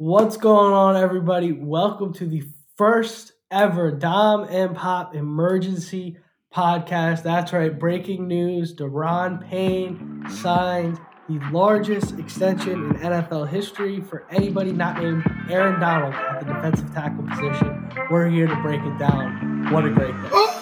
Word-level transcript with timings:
What's 0.00 0.36
going 0.36 0.72
on, 0.72 0.94
everybody? 0.94 1.50
Welcome 1.50 2.12
to 2.14 2.24
the 2.24 2.44
first 2.76 3.32
ever 3.50 3.90
Dom 3.90 4.44
and 4.44 4.76
Pop 4.76 5.16
emergency 5.16 6.18
podcast. 6.54 7.24
That's 7.24 7.52
right, 7.52 7.76
breaking 7.76 8.28
news. 8.28 8.76
Daron 8.76 9.44
Payne 9.50 10.24
signed 10.30 11.00
the 11.28 11.40
largest 11.50 12.16
extension 12.16 12.74
in 12.74 12.92
NFL 12.92 13.48
history 13.48 14.00
for 14.00 14.24
anybody 14.30 14.70
not 14.70 15.02
named 15.02 15.24
Aaron 15.50 15.80
Donald 15.80 16.14
at 16.14 16.46
the 16.46 16.52
defensive 16.52 16.94
tackle 16.94 17.26
position. 17.26 17.90
We're 18.08 18.28
here 18.28 18.46
to 18.46 18.54
break 18.62 18.80
it 18.80 18.98
down. 19.00 19.72
What 19.72 19.84
a 19.84 19.90
great 19.90 20.14
day. 20.22 20.28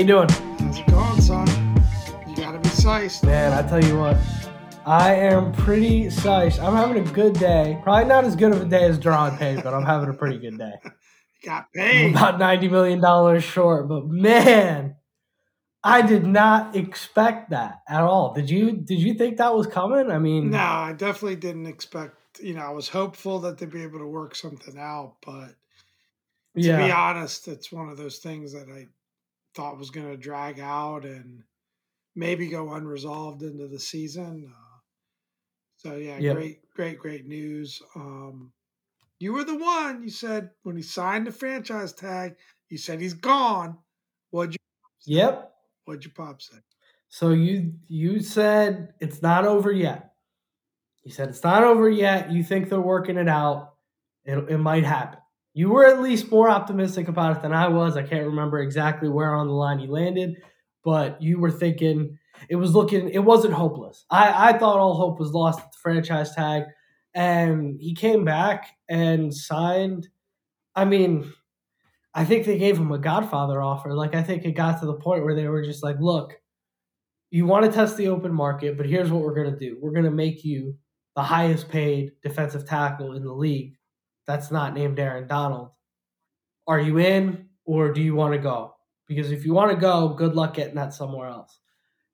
you 0.00 0.06
doing? 0.06 0.28
How's 0.30 0.78
it 0.78 0.86
going, 0.86 1.20
son? 1.20 1.46
You 2.26 2.34
gotta 2.34 2.58
be 2.58 2.70
sized. 2.70 3.22
Man, 3.22 3.52
I 3.52 3.68
tell 3.68 3.84
you 3.84 3.98
what, 3.98 4.16
I 4.86 5.14
am 5.14 5.52
pretty 5.52 6.06
psyched. 6.06 6.58
I'm 6.58 6.74
having 6.74 7.06
a 7.06 7.10
good 7.12 7.34
day. 7.34 7.78
Probably 7.82 8.06
not 8.08 8.24
as 8.24 8.34
good 8.34 8.52
of 8.52 8.62
a 8.62 8.64
day 8.64 8.84
as 8.84 8.98
Daron 8.98 9.38
Payne, 9.38 9.60
but 9.60 9.74
I'm 9.74 9.84
having 9.84 10.08
a 10.08 10.14
pretty 10.14 10.38
good 10.38 10.56
day. 10.56 10.72
Got 11.44 11.66
I'm 11.76 11.82
paid. 11.82 12.10
about 12.12 12.38
ninety 12.38 12.68
million 12.68 12.98
dollars 13.00 13.44
short, 13.44 13.88
but 13.88 14.06
man, 14.06 14.96
I 15.84 16.00
did 16.00 16.24
not 16.26 16.74
expect 16.74 17.50
that 17.50 17.80
at 17.86 18.00
all. 18.02 18.32
Did 18.32 18.48
you? 18.48 18.72
Did 18.72 19.00
you 19.00 19.12
think 19.14 19.36
that 19.36 19.54
was 19.54 19.66
coming? 19.66 20.10
I 20.10 20.18
mean, 20.18 20.50
No, 20.50 20.58
I 20.58 20.94
definitely 20.96 21.36
didn't 21.36 21.66
expect. 21.66 22.14
You 22.42 22.54
know, 22.54 22.62
I 22.62 22.70
was 22.70 22.88
hopeful 22.88 23.40
that 23.40 23.58
they'd 23.58 23.70
be 23.70 23.82
able 23.82 23.98
to 23.98 24.06
work 24.06 24.34
something 24.34 24.78
out, 24.78 25.16
but 25.26 25.48
to 26.56 26.76
be 26.76 26.90
honest, 26.90 27.48
it's 27.48 27.70
one 27.70 27.90
of 27.90 27.98
those 27.98 28.18
things 28.18 28.54
that 28.54 28.66
I 28.68 28.86
thought 29.54 29.78
was 29.78 29.90
going 29.90 30.08
to 30.08 30.16
drag 30.16 30.60
out 30.60 31.04
and 31.04 31.42
maybe 32.14 32.48
go 32.48 32.72
unresolved 32.72 33.42
into 33.42 33.66
the 33.68 33.78
season. 33.78 34.52
Uh, 34.54 34.78
so 35.76 35.96
yeah, 35.96 36.18
Yep. 36.18 36.36
great, 36.36 36.70
great, 36.74 36.98
great 36.98 37.26
news. 37.26 37.80
Um, 37.94 38.52
you 39.18 39.32
were 39.32 39.44
the 39.44 39.56
one. 39.56 40.02
You 40.02 40.10
said 40.10 40.50
when 40.62 40.76
he 40.76 40.82
signed 40.82 41.26
the 41.26 41.32
franchise 41.32 41.92
tag, 41.92 42.36
you 42.68 42.78
said 42.78 43.00
he's 43.00 43.14
gone. 43.14 43.78
What'd 44.30 44.54
you 44.54 44.58
yep. 45.06 45.52
What'd 45.84 46.04
your 46.04 46.12
pop 46.14 46.40
say? 46.42 46.58
So 47.08 47.30
you 47.30 47.74
you 47.88 48.20
said 48.20 48.94
it's 49.00 49.22
not 49.22 49.44
over 49.44 49.72
yet. 49.72 50.14
You 51.04 51.12
said 51.12 51.28
it's 51.28 51.42
not 51.42 51.64
over 51.64 51.88
yet. 51.88 52.30
You 52.30 52.42
think 52.44 52.68
they're 52.68 52.80
working 52.80 53.16
it 53.16 53.28
out. 53.28 53.74
It, 54.24 54.36
it 54.50 54.58
might 54.58 54.84
happen. 54.84 55.19
You 55.52 55.70
were 55.70 55.86
at 55.86 56.00
least 56.00 56.30
more 56.30 56.48
optimistic 56.48 57.08
about 57.08 57.36
it 57.36 57.42
than 57.42 57.52
I 57.52 57.68
was. 57.68 57.96
I 57.96 58.02
can't 58.02 58.26
remember 58.26 58.60
exactly 58.60 59.08
where 59.08 59.34
on 59.34 59.48
the 59.48 59.52
line 59.52 59.78
he 59.78 59.86
landed, 59.86 60.36
but 60.84 61.20
you 61.20 61.40
were 61.40 61.50
thinking 61.50 62.18
it 62.48 62.56
was 62.56 62.74
looking. 62.74 63.10
It 63.10 63.24
wasn't 63.24 63.54
hopeless. 63.54 64.04
I 64.10 64.50
I 64.50 64.58
thought 64.58 64.78
all 64.78 64.94
hope 64.94 65.18
was 65.18 65.32
lost 65.32 65.60
at 65.60 65.72
the 65.72 65.78
franchise 65.82 66.34
tag, 66.34 66.64
and 67.14 67.76
he 67.80 67.94
came 67.94 68.24
back 68.24 68.68
and 68.88 69.34
signed. 69.34 70.08
I 70.74 70.84
mean, 70.84 71.32
I 72.14 72.24
think 72.24 72.46
they 72.46 72.58
gave 72.58 72.78
him 72.78 72.92
a 72.92 72.98
Godfather 72.98 73.60
offer. 73.60 73.92
Like 73.94 74.14
I 74.14 74.22
think 74.22 74.44
it 74.44 74.52
got 74.52 74.80
to 74.80 74.86
the 74.86 74.94
point 74.94 75.24
where 75.24 75.34
they 75.34 75.48
were 75.48 75.64
just 75.64 75.82
like, 75.82 75.96
look 76.00 76.40
you 77.30 77.46
want 77.46 77.64
to 77.64 77.72
test 77.72 77.96
the 77.96 78.08
open 78.08 78.32
market, 78.32 78.76
but 78.76 78.86
here's 78.86 79.10
what 79.10 79.22
we're 79.22 79.34
to 79.52 79.56
do. 79.58 79.78
We're 79.80 79.92
to 80.04 80.10
make 80.10 80.44
you 80.44 80.76
the 81.14 81.22
highest 81.22 81.68
paid 81.68 82.12
defensive 82.22 82.66
tackle 82.66 83.14
in 83.14 83.24
the 83.24 83.32
league. 83.32 83.76
That's 84.26 84.50
not 84.50 84.74
named 84.74 84.98
Aaron 84.98 85.26
Donald. 85.26 85.70
Are 86.66 86.80
you 86.80 86.98
in 86.98 87.48
or 87.64 87.92
do 87.92 88.00
you 88.00 88.14
want 88.14 88.34
to 88.34 88.38
go? 88.38 88.74
Because 89.06 89.32
if 89.32 89.44
you 89.44 89.52
want 89.52 89.70
to 89.70 89.76
go, 89.76 90.10
good 90.10 90.34
luck 90.34 90.54
getting 90.54 90.76
that 90.76 90.94
somewhere 90.94 91.28
else. 91.28 91.58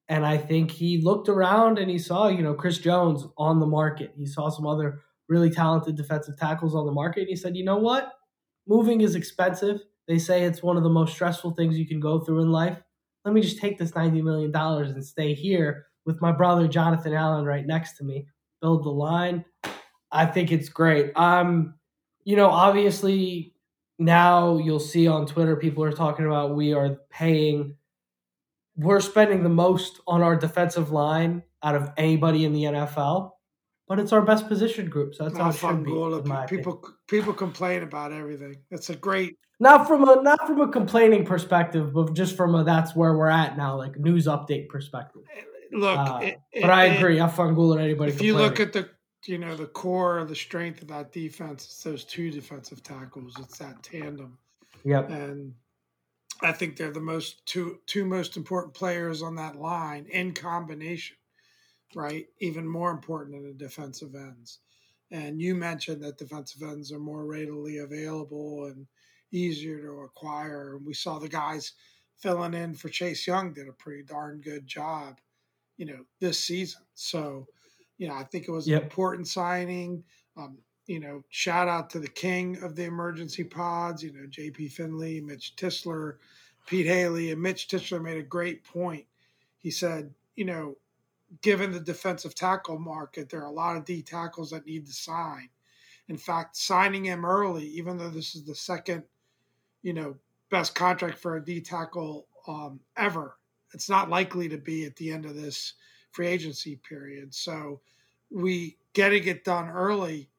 And 0.09 0.25
I 0.25 0.39
think 0.39 0.71
he 0.71 1.03
looked 1.03 1.29
around 1.29 1.79
and 1.79 1.91
he 1.91 1.99
saw, 1.99 2.29
you 2.29 2.43
know, 2.43 2.55
Chris 2.55 2.79
Jones 2.79 3.27
on 3.37 3.61
the 3.61 3.67
market. 3.67 4.13
He 4.17 4.25
saw 4.25 4.49
some 4.49 4.67
other 4.67 5.01
really 5.29 5.51
talented 5.51 5.97
defensive 5.97 6.39
tackles 6.39 6.75
on 6.75 6.87
the 6.87 6.93
market. 6.93 7.23
And 7.23 7.29
he 7.29 7.37
said, 7.37 7.57
you 7.57 7.65
know 7.65 7.79
what? 7.79 8.13
Moving 8.67 9.01
is 9.01 9.15
expensive. 9.15 9.81
They 10.07 10.19
say 10.19 10.45
it's 10.45 10.63
one 10.63 10.77
of 10.77 10.85
the 10.85 10.89
most 10.89 11.13
stressful 11.13 11.53
things 11.53 11.77
you 11.77 11.87
can 11.87 12.01
go 12.01 12.21
through 12.21 12.41
in 12.41 12.53
life 12.53 12.79
let 13.27 13.35
me 13.35 13.41
just 13.41 13.59
take 13.59 13.77
this 13.77 13.91
$90 13.91 14.23
million 14.23 14.55
and 14.55 15.05
stay 15.05 15.35
here 15.35 15.87
with 16.07 16.23
my 16.23 16.31
brother 16.31 16.69
Jonathan 16.69 17.13
Allen 17.13 17.45
right 17.45 17.67
next 17.67 17.97
to 17.97 18.05
me, 18.05 18.29
build 18.63 18.85
the 18.85 18.91
line. 18.91 19.45
I 20.13 20.27
think 20.27 20.53
it's 20.53 20.69
great. 20.69 21.11
Um, 21.17 21.75
you 22.27 22.37
know, 22.37 22.51
obviously 22.51 23.55
now 23.99 24.59
you'll 24.59 24.81
see 24.81 25.07
on 25.07 25.27
Twitter 25.27 25.57
people 25.57 25.83
are 25.85 25.93
talking 25.93 26.27
about 26.27 26.55
we 26.55 26.75
are 26.75 26.99
paying 27.11 27.75
we're 28.77 29.01
spending 29.01 29.43
the 29.43 29.49
most 29.49 30.01
on 30.07 30.21
our 30.23 30.37
defensive 30.37 30.91
line 30.91 31.43
out 31.63 31.75
of 31.75 31.91
anybody 31.97 32.45
in 32.45 32.53
the 32.53 32.65
NFL, 32.65 33.31
but 33.89 33.99
it's 33.99 34.13
our 34.13 34.21
best 34.21 34.49
position 34.49 34.91
group, 34.91 35.15
so 35.15 35.25
that's 35.25 35.39
how 35.39 35.49
it 35.49 35.55
should 35.55 35.83
be. 35.85 35.91
My 35.93 36.45
opinion. 36.45 36.49
People 36.49 36.85
people 37.09 37.33
complain 37.33 37.83
about 37.85 38.13
everything. 38.13 38.57
It's 38.71 38.91
a 38.91 38.97
great. 38.97 39.39
Not 39.61 39.89
from 39.89 40.07
a 40.07 40.21
not 40.21 40.47
from 40.47 40.61
a 40.61 40.69
complaining 40.69 41.25
perspective, 41.25 41.95
but 41.95 42.13
just 42.13 42.37
from 42.37 42.55
a 42.57 42.65
that's 42.65 42.95
where 42.95 43.17
we're 43.17 43.31
at 43.31 43.57
now, 43.57 43.79
like 43.79 43.99
news 43.99 44.27
update 44.27 44.69
perspective. 44.69 45.23
Look, 45.73 45.99
Uh, 45.99 46.21
it- 46.23 46.39
but 46.61 46.69
I 46.71 46.87
it- 46.87 46.99
agree. 46.99 47.19
I'm 47.21 47.31
fungul 47.31 47.75
at 47.77 47.83
anybody. 47.83 48.13
If 48.13 48.21
you 48.21 48.37
look 48.37 48.61
at 48.61 48.73
the 48.75 48.91
you 49.29 49.39
know 49.39 49.57
the 49.57 49.67
core 49.67 50.19
of 50.19 50.29
the 50.29 50.37
strength 50.37 50.83
of 50.83 50.89
that 50.89 51.13
defense, 51.13 51.65
it's 51.65 51.83
those 51.83 52.05
two 52.05 52.31
defensive 52.31 52.83
tackles. 52.83 53.35
It's 53.39 53.59
that 53.59 53.83
tandem, 53.83 54.39
yep, 54.85 55.11
and 55.11 55.55
I 56.43 56.53
think 56.53 56.77
they're 56.77 56.91
the 56.93 57.01
most 57.01 57.45
two 57.47 57.81
two 57.87 58.05
most 58.05 58.37
important 58.37 58.75
players 58.75 59.23
on 59.23 59.37
that 59.37 59.57
line 59.57 60.07
in 60.11 60.33
combination. 60.33 61.17
Right, 61.95 62.27
even 62.41 62.69
more 62.69 62.91
important 62.91 63.37
than 63.37 63.47
the 63.47 63.55
defensive 63.55 64.15
ends. 64.15 64.59
And 65.11 65.41
you 65.41 65.55
mentioned 65.55 66.03
that 66.03 66.19
defensive 66.19 66.63
ends 66.63 66.91
are 66.93 66.99
more 66.99 67.25
readily 67.25 67.79
available 67.79 68.67
and 68.67 68.87
easier 69.31 69.81
to 69.83 70.01
acquire. 70.01 70.77
And 70.77 70.87
we 70.87 70.95
saw 70.95 71.19
the 71.19 71.29
guys 71.29 71.73
filling 72.17 72.55
in 72.55 72.75
for 72.75 72.89
Chase 72.89 73.27
Young 73.27 73.53
did 73.53 73.69
a 73.69 73.73
pretty 73.73 74.03
darn 74.03 74.41
good 74.41 74.67
job, 74.67 75.21
you 75.77 75.87
know, 75.87 76.05
this 76.21 76.41
season. 76.41 76.83
So, 76.95 77.47
you 77.99 78.09
know, 78.09 78.15
I 78.15 78.25
think 78.25 78.49
it 78.49 78.53
was 78.53 78.69
Yep. 78.69 78.79
an 78.83 78.85
important 78.85 79.29
signing. 79.29 80.05
Um, 80.37 80.59
you 80.87 81.01
know, 81.01 81.25
shout 81.31 81.69
out 81.69 81.91
to 81.91 81.99
the 81.99 82.09
king 82.09 82.63
of 82.63 82.77
the 82.77 82.85
emergency 82.85 83.45
pods, 83.45 84.03
you 84.03 84.13
know, 84.13 84.27
JP 84.29 84.71
Finley, 84.73 85.21
Mitch 85.21 85.57
Tischler, 85.57 86.19
Pete 86.67 86.87
Hailey, 86.87 87.33
and 87.33 87.43
Mitch 87.43 87.69
Tischler 87.69 88.03
made 88.03 88.19
a 88.19 88.23
great 88.23 88.63
point. 88.65 89.07
He 89.59 89.71
said, 89.71 90.15
you 90.37 90.45
know, 90.45 90.77
given 91.43 91.73
the 91.73 91.81
defensive 91.81 92.35
tackle 92.35 92.79
market, 92.79 93.29
there 93.29 93.41
are 93.43 93.47
a 93.47 93.51
lot 93.53 93.77
of 93.77 93.85
D 93.85 94.03
tackles 94.03 94.51
that 94.51 94.67
need 94.67 94.87
to 94.87 94.93
sign. 94.93 95.49
In 96.09 96.17
fact, 96.17 96.57
signing 96.57 97.05
him 97.05 97.25
early, 97.25 97.67
even 97.67 97.99
though 97.99 98.11
this 98.11 98.37
is 98.37 98.45
the 98.45 98.55
second, 98.55 99.03
you 99.83 99.93
know, 99.93 100.17
best 100.51 100.75
contract 100.77 101.19
for 101.19 101.37
a 101.37 101.45
D 101.45 101.61
tackle 101.61 102.29
um, 102.47 102.81
ever, 102.97 103.39
it's 103.75 103.89
not 103.89 104.09
likely 104.09 104.49
to 104.49 104.59
be 104.59 104.85
at 104.85 104.95
the 104.97 105.11
end 105.11 105.25
of 105.27 105.35
this 105.35 105.75
free 106.17 106.29
agency 106.29 106.77
period. 106.77 107.35
So, 107.35 107.81
we 108.31 108.79
getting 108.93 109.27
it 109.27 109.45
done 109.45 109.69
early 109.69 110.31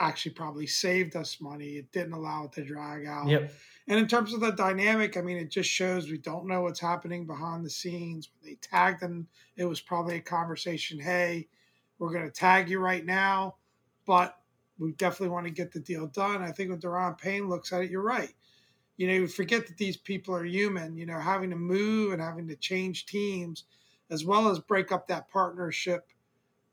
actually 0.00 0.32
probably 0.32 0.66
saved 0.66 1.16
us 1.16 1.40
money. 1.40 1.70
It 1.70 1.90
didn't 1.92 2.12
allow 2.12 2.44
it 2.44 2.52
to 2.52 2.64
drag 2.64 3.06
out. 3.06 3.28
yep, 3.28 3.52
And 3.88 3.98
in 3.98 4.06
terms 4.06 4.32
of 4.32 4.40
the 4.40 4.52
dynamic, 4.52 5.16
I 5.16 5.20
mean, 5.20 5.36
it 5.36 5.50
just 5.50 5.68
shows 5.68 6.10
we 6.10 6.18
don't 6.18 6.46
know 6.46 6.62
what's 6.62 6.80
happening 6.80 7.26
behind 7.26 7.64
the 7.64 7.70
scenes. 7.70 8.28
When 8.40 8.50
they 8.50 8.56
tagged 8.56 9.02
him, 9.02 9.26
it 9.56 9.64
was 9.64 9.80
probably 9.80 10.16
a 10.16 10.20
conversation 10.20 11.00
hey, 11.00 11.48
we're 11.98 12.12
going 12.12 12.26
to 12.26 12.30
tag 12.30 12.68
you 12.68 12.78
right 12.78 13.04
now, 13.04 13.56
but 14.06 14.38
we 14.78 14.92
definitely 14.92 15.30
want 15.30 15.46
to 15.46 15.52
get 15.52 15.72
the 15.72 15.80
deal 15.80 16.06
done. 16.06 16.42
I 16.42 16.52
think 16.52 16.70
when 16.70 16.80
Daron 16.80 17.18
Payne 17.18 17.48
looks 17.48 17.72
at 17.72 17.82
it, 17.82 17.90
you're 17.90 18.02
right. 18.02 18.32
You 18.96 19.08
know, 19.08 19.14
you 19.14 19.26
forget 19.26 19.66
that 19.66 19.76
these 19.78 19.96
people 19.96 20.34
are 20.34 20.44
human, 20.44 20.96
you 20.96 21.06
know, 21.06 21.18
having 21.18 21.50
to 21.50 21.56
move 21.56 22.12
and 22.12 22.22
having 22.22 22.46
to 22.48 22.56
change 22.56 23.06
teams, 23.06 23.64
as 24.10 24.24
well 24.24 24.48
as 24.48 24.58
break 24.58 24.92
up 24.92 25.06
that 25.08 25.28
partnership, 25.30 26.08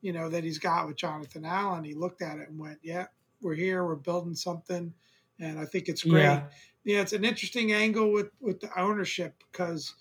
you 0.01 0.13
know, 0.13 0.29
that 0.29 0.43
he's 0.43 0.59
got 0.59 0.87
with 0.87 0.97
Jonathan 0.97 1.45
Allen. 1.45 1.83
He 1.83 1.93
looked 1.93 2.21
at 2.21 2.37
it 2.37 2.49
and 2.49 2.59
went, 2.59 2.79
yeah, 2.81 3.07
we're 3.41 3.55
here, 3.55 3.85
we're 3.85 3.95
building 3.95 4.35
something. 4.35 4.93
And 5.39 5.59
I 5.59 5.65
think 5.65 5.89
it's 5.89 6.03
great 6.03 6.23
yeah, 6.23 6.43
yeah, 6.85 7.01
it's 7.01 7.13
an 7.13 7.25
interesting 7.25 7.73
angle 7.73 8.11
with 8.11 8.29
with 8.39 8.61
the 8.61 8.69
ownership 8.79 9.43
because 9.51 9.95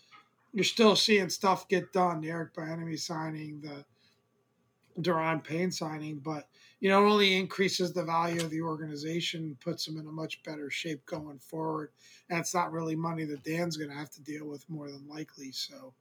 you're 0.52 0.64
still 0.64 0.94
seeing 0.94 1.31
stuff 1.31 1.66
get 1.69 1.92
done. 1.92 2.20
The 2.20 2.31
Eric 2.31 2.54
Bieniemy 2.54 3.00
signing, 3.00 3.60
the 3.60 3.84
Daron 5.00 5.42
Payne 5.42 5.72
signing, 5.72 6.19
but 6.19 6.46
you 6.81 6.90
know, 6.90 7.04
it 7.04 7.10
only 7.10 7.36
increases 7.36 7.92
the 7.92 8.04
value 8.04 8.42
of 8.42 8.50
the 8.50 8.60
organization, 8.60 9.56
puts 9.60 9.86
them 9.86 9.98
in 9.98 10.06
a 10.06 10.12
much 10.12 10.42
better 10.42 10.70
shape 10.70 11.04
going 11.06 11.38
forward. 11.38 11.90
And 12.28 12.38
it's 12.38 12.54
not 12.54 12.72
really 12.72 12.94
money 12.94 13.25
that 13.25 13.42
Dan's 13.42 13.78
going 13.78 13.90
to 13.90 13.96
have 13.96 14.10
to 14.10 14.22
deal 14.22 14.46
with 14.46 14.69
more 14.69 14.90
than 14.90 15.08
likely. 15.08 15.50
So, 15.50 15.94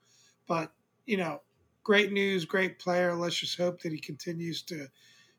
but 0.45 0.74
you 1.06 1.18
know, 1.18 1.42
great 1.84 2.12
news, 2.12 2.46
great 2.46 2.80
player. 2.80 3.14
Let's 3.14 3.36
just 3.36 3.58
hope 3.58 3.82
that 3.82 3.92
he 3.92 4.00
continues 4.00 4.62
to 4.64 4.88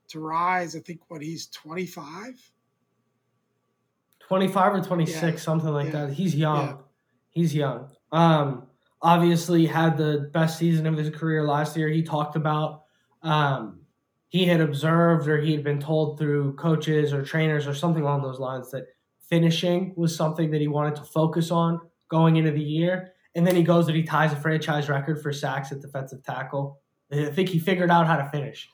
to 0.09 0.21
rise. 0.21 0.77
I 0.77 0.81
think 0.81 1.01
what 1.09 1.23
he's 1.23 1.47
25. 1.49 2.51
25 4.21 4.75
or 4.75 4.81
26, 4.81 5.23
yeah. 5.23 5.37
something 5.37 5.71
like 5.71 5.87
yeah. 5.87 6.07
that. 6.07 6.13
He's 6.13 6.35
young. 6.35 6.67
Yeah. 6.67 6.77
He's 7.31 7.55
young. 7.55 7.89
Um, 8.13 8.67
obviously 9.03 9.67
had 9.67 9.97
the 9.97 10.31
best 10.33 10.59
season 10.59 10.87
of 10.87 10.97
his 10.97 11.11
career 11.11 11.45
last 11.45 11.77
year. 11.77 11.89
He 11.89 12.03
talked 12.03 12.37
about 12.37 12.85
um, 13.23 13.81
he 14.29 14.45
had 14.45 14.61
observed 14.61 15.29
or 15.29 15.41
he 15.41 15.53
had 15.53 15.63
been 15.63 15.81
told 15.81 16.19
through 16.19 16.55
coaches 16.55 17.13
or 17.13 17.23
trainers 17.23 17.67
or 17.67 17.75
something 17.75 18.03
along 18.03 18.23
those 18.23 18.41
lines 18.41 18.71
that 18.71 18.87
finishing 19.29 19.93
was 19.97 20.15
something 20.15 20.51
that 20.51 20.61
he 20.61 20.69
wanted 20.69 20.97
to 20.97 21.03
focus 21.03 21.51
on 21.51 21.81
going 22.09 22.37
into 22.37 22.51
the 22.51 22.61
year. 22.61 23.14
And 23.35 23.47
then 23.47 23.57
he 23.57 23.63
goes 23.63 23.89
and 23.89 23.97
he 23.97 24.03
ties 24.03 24.33
a 24.33 24.37
franchise 24.37 24.89
record 24.89 25.21
for 25.21 25.33
sacks 25.33 25.73
at 25.73 25.81
defensive 25.81 26.23
tackle. 26.23 26.81
I 27.13 27.27
think 27.27 27.49
he 27.49 27.59
figured 27.59 27.91
out 27.91 28.07
how 28.07 28.17
to 28.17 28.29
finish 28.31 28.69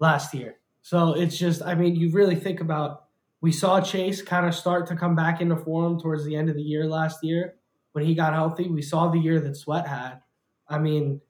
last 0.00 0.34
year. 0.34 0.56
So 0.82 1.14
it's 1.14 1.38
just, 1.38 1.62
I 1.62 1.74
mean, 1.74 1.96
you 1.96 2.10
really 2.10 2.36
think 2.36 2.60
about 2.60 3.04
we 3.40 3.52
saw 3.52 3.80
Chase 3.80 4.22
kind 4.22 4.46
of 4.46 4.54
start 4.54 4.86
to 4.86 4.96
come 4.96 5.16
back 5.16 5.40
into 5.40 5.56
form 5.56 6.00
towards 6.00 6.24
the 6.24 6.36
end 6.36 6.48
of 6.48 6.54
the 6.54 6.62
year 6.62 6.86
last 6.86 7.24
year 7.24 7.56
when 7.92 8.04
he 8.04 8.14
got 8.14 8.34
healthy. 8.34 8.68
We 8.68 8.82
saw 8.82 9.08
the 9.08 9.18
year 9.18 9.40
that 9.40 9.56
Sweat 9.56 9.86
had. 9.86 10.20
I 10.68 10.78
mean, 10.78 11.20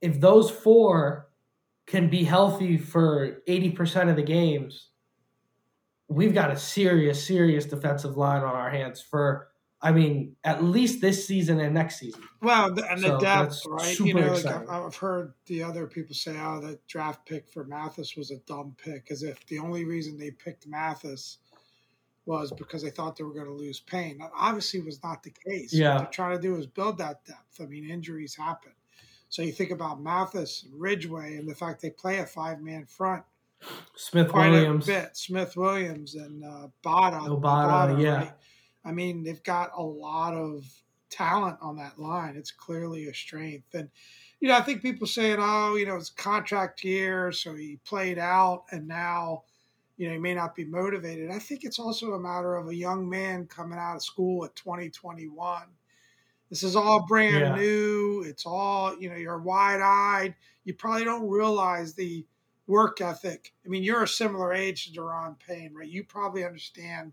if 0.00 0.20
those 0.20 0.50
four 0.50 1.28
can 1.86 2.08
be 2.08 2.24
healthy 2.24 2.78
for 2.78 3.42
80% 3.48 4.08
of 4.08 4.16
the 4.16 4.22
games, 4.22 4.90
we've 6.08 6.34
got 6.34 6.50
a 6.50 6.56
serious, 6.56 7.24
serious 7.24 7.64
defensive 7.64 8.16
line 8.16 8.42
on 8.42 8.54
our 8.54 8.70
hands 8.70 9.00
for, 9.00 9.48
I 9.86 9.92
mean, 9.92 10.34
at 10.42 10.64
least 10.64 11.00
this 11.00 11.28
season 11.28 11.60
and 11.60 11.72
next 11.72 12.00
season. 12.00 12.20
Well, 12.42 12.66
and 12.66 13.00
the 13.00 13.06
so 13.06 13.20
depth, 13.20 13.62
right? 13.68 14.00
You 14.00 14.14
know, 14.14 14.32
like 14.32 14.68
I've 14.68 14.96
heard 14.96 15.32
the 15.46 15.62
other 15.62 15.86
people 15.86 16.12
say, 16.12 16.36
oh, 16.40 16.58
the 16.58 16.76
draft 16.88 17.24
pick 17.24 17.48
for 17.48 17.62
Mathis 17.62 18.16
was 18.16 18.32
a 18.32 18.38
dumb 18.48 18.74
pick, 18.82 19.12
as 19.12 19.22
if 19.22 19.46
the 19.46 19.60
only 19.60 19.84
reason 19.84 20.18
they 20.18 20.32
picked 20.32 20.66
Mathis 20.66 21.38
was 22.24 22.50
because 22.50 22.82
they 22.82 22.90
thought 22.90 23.14
they 23.14 23.22
were 23.22 23.32
going 23.32 23.46
to 23.46 23.52
lose 23.52 23.78
Payne. 23.78 24.18
That 24.18 24.32
obviously 24.36 24.80
was 24.80 25.00
not 25.04 25.22
the 25.22 25.30
case. 25.30 25.72
Yeah. 25.72 25.92
What 25.92 25.98
they're 25.98 26.10
trying 26.10 26.36
to 26.36 26.42
do 26.42 26.56
is 26.56 26.66
build 26.66 26.98
that 26.98 27.24
depth. 27.24 27.60
I 27.60 27.66
mean, 27.66 27.88
injuries 27.88 28.34
happen. 28.34 28.72
So 29.28 29.42
you 29.42 29.52
think 29.52 29.70
about 29.70 30.02
Mathis 30.02 30.64
and 30.64 30.80
Ridgeway 30.80 31.36
and 31.36 31.48
the 31.48 31.54
fact 31.54 31.80
they 31.80 31.90
play 31.90 32.18
a 32.18 32.26
five 32.26 32.60
man 32.60 32.86
front. 32.86 33.22
Smith 33.94 34.34
Williams. 34.34 34.90
Smith 35.12 35.56
Williams 35.56 36.16
and 36.16 36.42
uh, 36.42 36.66
Bada. 36.84 37.40
Bada, 37.40 38.02
yeah. 38.02 38.16
Right? 38.16 38.32
I 38.86 38.92
mean, 38.92 39.24
they've 39.24 39.42
got 39.42 39.72
a 39.76 39.82
lot 39.82 40.34
of 40.34 40.64
talent 41.10 41.58
on 41.60 41.76
that 41.76 41.98
line. 41.98 42.36
It's 42.36 42.52
clearly 42.52 43.06
a 43.06 43.14
strength. 43.14 43.74
And, 43.74 43.90
you 44.40 44.48
know, 44.48 44.56
I 44.56 44.62
think 44.62 44.80
people 44.80 45.06
saying, 45.06 45.38
oh, 45.40 45.74
you 45.74 45.86
know, 45.86 45.96
it's 45.96 46.10
contract 46.10 46.84
year, 46.84 47.32
so 47.32 47.54
he 47.54 47.78
played 47.84 48.18
out 48.18 48.64
and 48.70 48.86
now– 48.86 49.42
you 49.96 50.06
know, 50.06 50.12
he 50.12 50.18
may 50.18 50.34
not 50.34 50.54
be 50.54 50.64
motivated. 50.64 51.30
I 51.30 51.38
think 51.38 51.64
it's 51.64 51.78
also 51.78 52.12
a 52.12 52.20
matter 52.20 52.56
of 52.56 52.68
a 52.68 52.74
young 52.74 53.08
man 53.08 53.46
coming 53.46 53.78
out 53.78 53.96
of 53.96 54.02
school 54.02 54.44
at 54.44 54.54
2021. 54.56 55.62
This 56.50 56.62
is 56.62 56.76
all 56.76 57.06
brand 57.06 57.40
yeah. 57.40 57.56
new. 57.56 58.22
It's 58.26 58.44
all, 58.46 58.96
you 58.98 59.08
know, 59.08 59.16
you're 59.16 59.38
wide 59.38 59.80
eyed. 59.80 60.34
You 60.64 60.74
probably 60.74 61.04
don't 61.04 61.28
realize 61.28 61.94
the 61.94 62.26
work 62.66 63.00
ethic. 63.00 63.52
I 63.64 63.68
mean, 63.68 63.82
you're 63.82 64.02
a 64.02 64.08
similar 64.08 64.52
age 64.52 64.86
to 64.86 65.00
Daron 65.00 65.36
Payne, 65.38 65.72
right? 65.74 65.88
You 65.88 66.04
probably 66.04 66.44
understand 66.44 67.12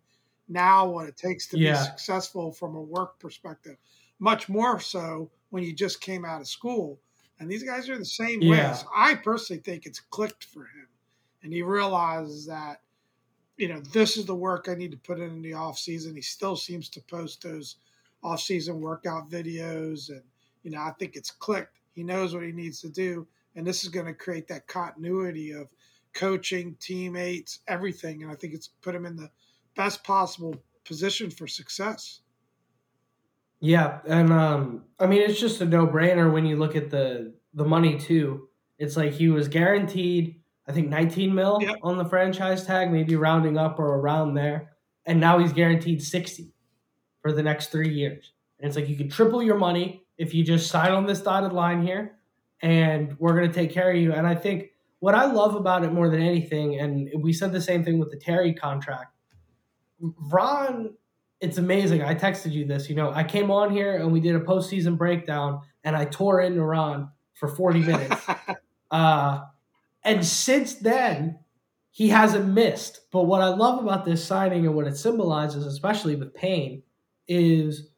now 0.54 0.88
what 0.88 1.08
it 1.08 1.18
takes 1.18 1.48
to 1.48 1.58
yeah. 1.58 1.72
be 1.74 1.78
successful 1.78 2.52
from 2.52 2.76
a 2.76 2.82
work 2.82 3.20
perspective, 3.20 3.78
much 4.20 4.48
more 4.48 4.80
so 4.80 5.30
when 5.50 5.64
you 5.64 5.74
just 5.74 6.00
came 6.00 6.24
out 6.24 6.40
of 6.40 6.48
school. 6.48 7.00
And 7.40 7.50
these 7.52 7.64
guys 7.64 7.90
are 7.90 7.98
the 7.98 8.06
same 8.06 8.42
yeah. 8.42 8.72
way. 8.72 8.78
So 8.78 8.88
I 8.96 9.16
personally 9.16 9.62
think 9.62 9.86
it's 9.86 10.00
clicked 10.00 10.46
for 10.46 10.62
him 10.62 10.88
and 11.44 11.54
he 11.54 11.62
realizes 11.62 12.46
that 12.48 12.82
you 13.58 13.68
know 13.68 13.82
this 13.92 14.18
is 14.18 14.26
the 14.26 14.36
work 14.36 14.68
I 14.68 14.76
need 14.76 14.92
to 14.92 14.98
put 14.98 15.20
in 15.20 15.30
in 15.30 15.42
the 15.42 15.54
off 15.54 15.78
season. 15.78 16.16
He 16.16 16.22
still 16.22 16.56
seems 16.56 16.90
to 16.90 17.02
post 17.02 17.44
those 17.44 17.76
off 18.24 18.42
season 18.42 18.82
workout 18.82 19.30
videos, 19.30 20.10
and 20.10 20.24
you 20.64 20.72
know 20.72 20.80
I 20.80 20.92
think 20.98 21.16
it's 21.16 21.30
clicked. 21.30 21.78
He 21.94 22.04
knows 22.04 22.34
what 22.34 22.44
he 22.44 22.52
needs 22.52 22.82
to 22.82 22.90
do, 22.90 23.28
and 23.56 23.68
this 23.68 23.84
is 23.84 23.90
going 23.90 24.08
to 24.08 24.14
create 24.14 24.48
that 24.48 24.68
continuity 24.68 25.52
of 25.52 25.68
coaching, 26.14 26.76
teammates, 26.80 27.60
everything, 27.68 28.24
and 28.24 28.32
I 28.32 28.36
think 28.36 28.54
it's 28.54 28.70
put 28.82 28.96
him 28.96 29.06
in 29.06 29.16
the 29.16 29.30
best 29.76 30.04
possible 30.04 30.56
position 30.86 31.30
for 31.30 31.48
success. 31.48 32.22
Yeah, 33.60 34.00
and 34.06 34.32
um, 34.32 34.84
I 35.00 35.08
mean 35.08 35.22
it's 35.22 35.40
just 35.40 35.62
a 35.62 35.66
no 35.66 35.88
brainer 35.88 36.32
when 36.32 36.46
you 36.46 36.58
look 36.58 36.76
at 36.76 36.90
the 36.90 37.34
the 37.54 37.66
money 37.66 37.98
too. 37.98 38.50
It's 38.78 38.98
like 38.98 39.14
he 39.14 39.30
was 39.30 39.48
guaranteed 39.48 40.44
I 40.68 40.72
think 40.72 40.90
19 40.90 41.34
mil 41.36 41.60
yep. 41.62 41.76
on 41.84 41.98
the 41.98 42.06
franchise 42.06 42.66
tag, 42.66 42.92
maybe 42.92 43.16
rounding 43.16 43.58
up 43.58 43.80
or 43.80 43.96
around 43.96 44.34
there. 44.34 44.72
And 45.06 45.20
now 45.20 45.40
he's 45.40 45.52
guaranteed 45.52 46.02
60 46.02 46.54
for 47.22 47.34
the 47.34 47.44
next 47.44 47.72
three 47.72 47.94
years. 47.94 48.32
And 48.60 48.68
it's 48.68 48.78
like 48.78 48.88
you 48.88 48.96
can 48.96 49.10
triple 49.10 49.44
your 49.44 49.58
money 49.58 50.06
if 50.18 50.34
you 50.34 50.44
just 50.44 50.70
sign 50.70 50.92
on 50.92 51.06
this 51.06 51.22
dotted 51.22 51.52
line 51.52 51.86
here, 51.86 52.20
and 52.62 53.18
we're 53.20 53.36
going 53.36 53.48
to 53.48 53.54
take 53.54 53.72
care 53.72 53.92
of 53.92 53.98
you. 53.98 54.14
And 54.14 54.26
I 54.26 54.36
think 54.36 54.70
what 55.00 55.16
I 55.16 55.26
love 55.26 55.56
about 55.56 55.84
it 55.84 55.92
more 55.92 56.08
than 56.08 56.22
anything, 56.22 56.80
and 56.80 57.10
we 57.22 57.34
said 57.34 57.52
the 57.52 57.60
same 57.60 57.84
thing 57.84 58.00
with 58.00 58.12
the 58.12 58.18
Terry 58.18 58.54
contract. 58.54 59.13
Ron, 60.04 60.94
it's 61.40 61.58
amazing. 61.58 62.02
I 62.02 62.16
texted 62.16 62.52
you 62.52 62.66
this. 62.66 62.90
You 62.90 62.96
know, 62.96 63.12
I 63.12 63.24
came 63.24 63.52
on 63.52 63.72
here 63.72 63.96
and 63.96 64.12
we 64.12 64.20
did 64.20 64.36
a 64.36 64.40
postseason 64.40 64.98
breakdown, 64.98 65.62
and 65.84 65.96
I 65.96 66.06
tore 66.06 66.42
into 66.42 66.64
Ron 66.64 67.10
for 67.36 67.48
40 67.48 67.80
minutes. 67.86 68.26
uh, 68.92 69.42
and 70.04 70.26
since 70.26 70.76
then, 70.76 71.40
he 71.92 72.10
hasn't 72.10 72.48
missed. 72.48 73.02
But 73.12 73.24
what 73.24 73.42
I 73.42 73.48
love 73.48 73.84
about 73.84 74.04
this 74.04 74.24
signing 74.24 74.66
and 74.66 74.76
what 74.76 74.88
it 74.88 74.98
symbolizes, 74.98 75.66
especially 75.66 76.16
with 76.16 76.34
Payne, 76.34 76.84
is 77.28 77.90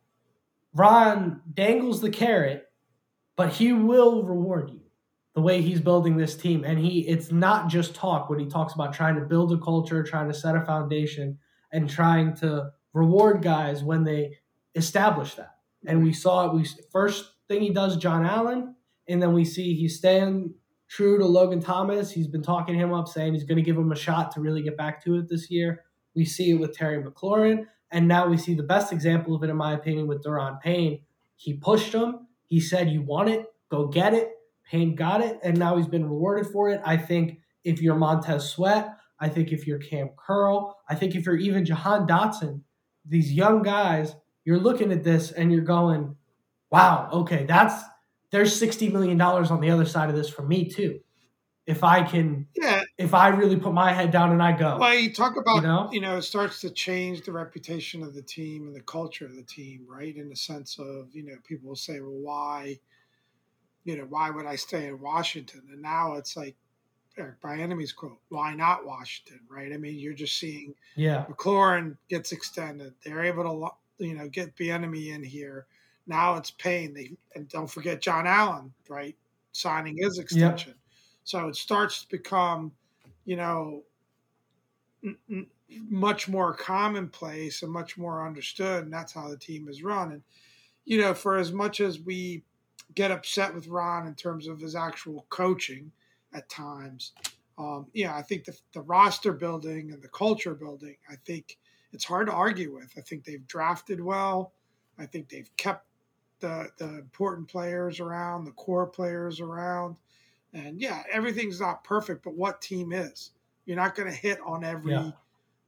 Ron 0.73 1.41
dangles 1.53 2.01
the 2.01 2.09
carrot, 2.09 2.65
but 3.35 3.53
he 3.53 3.73
will 3.73 4.23
reward 4.23 4.69
you 4.69 4.81
the 5.33 5.41
way 5.41 5.61
he's 5.61 5.81
building 5.81 6.17
this 6.17 6.35
team. 6.35 6.63
And 6.63 6.77
he 6.77 7.07
it's 7.07 7.31
not 7.31 7.69
just 7.69 7.95
talk 7.95 8.29
when 8.29 8.39
he 8.39 8.45
talks 8.45 8.73
about 8.73 8.93
trying 8.93 9.15
to 9.15 9.21
build 9.21 9.51
a 9.53 9.57
culture, 9.57 10.03
trying 10.03 10.27
to 10.27 10.33
set 10.33 10.55
a 10.55 10.65
foundation, 10.65 11.37
and 11.75 11.89
trying 11.89 12.33
to 12.33 12.71
reward 12.93 13.41
guys 13.41 13.83
when 13.83 14.05
they 14.05 14.37
establish 14.75 15.35
that. 15.35 15.57
And 15.85 16.01
we 16.01 16.13
saw 16.13 16.47
it. 16.47 16.55
We 16.55 16.65
first 16.89 17.33
thing 17.49 17.61
he 17.61 17.71
does, 17.71 17.97
John 17.97 18.25
Allen, 18.25 18.75
and 19.09 19.21
then 19.21 19.33
we 19.33 19.43
see 19.43 19.75
he's 19.75 19.97
staying 19.97 20.53
true 20.87 21.17
to 21.17 21.25
Logan 21.25 21.61
Thomas. 21.61 22.09
He's 22.09 22.27
been 22.27 22.41
talking 22.41 22.75
him 22.75 22.93
up, 22.93 23.09
saying 23.09 23.33
he's 23.33 23.43
going 23.43 23.57
to 23.57 23.61
give 23.61 23.77
him 23.77 23.91
a 23.91 23.95
shot 23.95 24.31
to 24.31 24.39
really 24.39 24.63
get 24.63 24.77
back 24.77 25.03
to 25.03 25.15
it 25.15 25.27
this 25.27 25.51
year. 25.51 25.83
We 26.15 26.23
see 26.23 26.51
it 26.51 26.59
with 26.61 26.75
Terry 26.75 27.03
McLaurin, 27.03 27.65
and 27.91 28.07
now 28.07 28.29
we 28.29 28.37
see 28.37 28.53
the 28.53 28.63
best 28.63 28.93
example 28.93 29.35
of 29.35 29.43
it, 29.43 29.49
in 29.49 29.57
my 29.57 29.73
opinion, 29.73 30.07
with 30.07 30.23
Daron 30.23 30.61
Payne. 30.61 31.01
He 31.35 31.53
pushed 31.55 31.93
him. 31.93 32.27
He 32.45 32.61
said, 32.61 32.89
"You 32.89 33.01
want 33.01 33.29
it? 33.29 33.45
Go 33.69 33.87
get 33.87 34.13
it." 34.13 34.31
Payne 34.71 34.95
got 34.95 35.21
it, 35.21 35.39
and 35.43 35.59
now 35.59 35.75
he's 35.75 35.87
been 35.87 36.09
rewarded 36.09 36.47
for 36.47 36.69
it. 36.69 36.81
I 36.85 36.95
think 36.95 37.41
if 37.65 37.81
you're 37.81 37.95
Montez 37.95 38.49
Sweat, 38.49 38.97
I 39.19 39.29
think 39.29 39.51
if 39.51 39.65
you're 39.65 39.79
Kam 39.79 40.09
Curl, 40.17 40.77
I 40.89 40.95
think 40.95 41.15
if 41.15 41.25
you're 41.25 41.37
even 41.37 41.65
Jahan 41.65 42.07
Dotson, 42.07 42.61
these 43.05 43.31
young 43.31 43.61
guys, 43.61 44.15
you're 44.43 44.59
looking 44.59 44.91
at 44.91 45.03
this 45.03 45.31
and 45.31 45.51
you're 45.51 45.61
going, 45.61 46.15
"Wow, 46.69 47.09
okay, 47.11 47.45
that's 47.45 47.81
there's 48.35 48.59
$60 48.59 48.91
million 48.91 49.19
on 49.21 49.61
the 49.61 49.69
other 49.69 49.85
side 49.85 50.09
of 50.09 50.15
this 50.15 50.29
for 50.29 50.41
me 50.41 50.69
too. 50.69 50.99
If 51.65 51.83
I 51.83 52.03
can, 52.03 52.47
yeah. 52.55 52.83
If 52.97 53.13
I 53.13 53.29
really 53.29 53.55
put 53.55 53.73
my 53.73 53.91
head 53.91 54.11
down 54.11 54.31
and 54.31 54.43
I 54.43 54.51
go, 54.55 54.77
well, 54.77 54.93
you 54.93 55.11
talk 55.11 55.35
about, 55.35 55.55
you 55.55 55.61
know, 55.61 55.89
you 55.91 56.01
know, 56.01 56.17
it 56.17 56.21
starts 56.21 56.61
to 56.61 56.69
change 56.69 57.23
the 57.23 57.31
reputation 57.31 58.03
of 58.03 58.13
the 58.13 58.21
team 58.21 58.67
and 58.67 58.75
the 58.75 58.81
culture 58.81 59.25
of 59.25 59.35
the 59.35 59.43
team, 59.43 59.85
right? 59.87 60.15
In 60.15 60.29
the 60.29 60.35
sense 60.35 60.77
of, 60.77 61.07
you 61.13 61.25
know, 61.25 61.37
people 61.47 61.69
will 61.69 61.75
say, 61.75 62.01
well, 62.01 62.11
why, 62.11 62.77
you 63.83 63.97
know, 63.97 64.03
why 64.03 64.29
would 64.29 64.45
I 64.45 64.57
stay 64.57 64.85
in 64.85 64.99
Washington? 64.99 65.63
And 65.71 65.81
now 65.81 66.15
it's 66.15 66.37
like 66.37 66.55
Eric 67.17 67.41
Bieniemy's 67.41 67.93
quote, 67.93 68.19
"Why 68.29 68.53
not 68.53 68.85
Washington?" 68.85 69.41
Right? 69.49 69.71
I 69.71 69.77
mean, 69.77 69.99
you're 69.99 70.13
just 70.13 70.37
seeing, 70.37 70.75
yeah, 70.95 71.25
McLaurin 71.25 71.97
gets 72.09 72.31
extended. 72.31 72.93
They're 73.03 73.23
able 73.23 73.43
to, 73.43 74.05
you 74.05 74.15
know, 74.15 74.27
get 74.27 74.55
the 74.57 74.71
enemy 74.71 75.11
in 75.11 75.23
here. 75.23 75.67
Now 76.07 76.35
it's 76.35 76.51
Payne. 76.51 76.93
They 76.93 77.11
and 77.35 77.47
don't 77.49 77.69
forget 77.69 78.01
John 78.01 78.27
Allen, 78.27 78.73
right? 78.89 79.15
Signing 79.51 79.97
his 79.97 80.19
extension. 80.19 80.73
Yep. 80.73 80.79
So 81.23 81.47
it 81.47 81.55
starts 81.55 82.03
to 82.03 82.09
become, 82.09 82.71
you 83.23 83.37
know, 83.37 83.83
n- 85.03 85.17
n- 85.29 85.47
much 85.89 86.27
more 86.27 86.53
commonplace 86.53 87.63
and 87.63 87.71
much 87.71 87.97
more 87.97 88.25
understood, 88.25 88.83
and 88.83 88.93
that's 88.93 89.13
how 89.13 89.29
the 89.29 89.37
team 89.37 89.67
is 89.67 89.83
run. 89.83 90.11
And 90.11 90.23
you 90.83 91.01
know, 91.01 91.13
for 91.13 91.37
as 91.37 91.51
much 91.51 91.79
as 91.79 91.99
we 91.99 92.43
get 92.93 93.11
upset 93.11 93.53
with 93.53 93.67
Ron 93.67 94.05
in 94.05 94.15
terms 94.15 94.47
of 94.47 94.59
his 94.59 94.75
actual 94.75 95.25
coaching 95.29 95.91
at 96.35 96.49
times, 96.49 97.13
um, 97.57 97.87
yeah, 97.93 98.15
I 98.15 98.21
think 98.21 98.45
the, 98.45 98.57
the 98.73 98.81
roster 98.81 99.33
building 99.33 99.91
and 99.91 100.01
the 100.01 100.09
culture 100.09 100.53
building, 100.55 100.97
I 101.09 101.15
think 101.25 101.57
it's 101.93 102.03
hard 102.03 102.27
to 102.27 102.33
argue 102.33 102.73
with. 102.75 102.91
I 102.97 103.01
think 103.01 103.23
they've 103.23 103.47
drafted 103.47 104.01
well. 104.01 104.53
I 104.99 105.05
think 105.05 105.29
they've 105.29 105.49
kept 105.57 105.87
the 106.39 106.69
the 106.77 106.99
important 106.99 107.47
players 107.47 107.99
around, 107.99 108.45
the 108.45 108.51
core 108.51 108.87
players 108.87 109.39
around. 109.39 109.95
And 110.53 110.81
yeah, 110.81 111.03
everything's 111.11 111.59
not 111.61 111.83
perfect, 111.83 112.23
but 112.23 112.35
what 112.35 112.61
team 112.61 112.91
is? 112.93 113.31
You're 113.65 113.77
not 113.77 113.95
going 113.95 114.09
to 114.09 114.15
hit 114.15 114.39
on 114.45 114.63
every 114.63 114.93
Yeah. 114.93 115.11